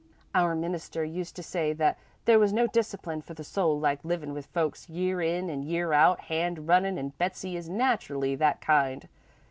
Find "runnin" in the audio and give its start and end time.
6.67-6.97